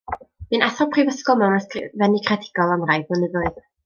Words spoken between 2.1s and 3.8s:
creadigol am rai blynyddoedd.